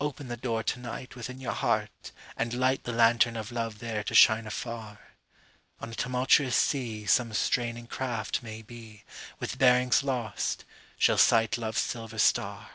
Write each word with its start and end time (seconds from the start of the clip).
…Open 0.00 0.28
the 0.28 0.36
door 0.36 0.62
to 0.62 0.78
nightWithin 0.78 1.40
your 1.40 1.50
heart, 1.52 2.12
and 2.36 2.52
lightThe 2.52 2.94
lantern 2.96 3.36
of 3.36 3.50
love 3.50 3.80
there 3.80 4.04
to 4.04 4.14
shine 4.14 4.46
afar. 4.46 5.00
On 5.80 5.90
a 5.90 5.94
tumultuous 5.96 6.54
seaSome 6.54 7.34
straining 7.34 7.88
craft, 7.88 8.44
maybe, 8.44 9.04
With 9.40 9.58
bearings 9.58 10.04
lost, 10.04 10.64
shall 10.98 11.18
sight 11.18 11.58
love's 11.58 11.80
silver 11.82 12.18
star. 12.20 12.70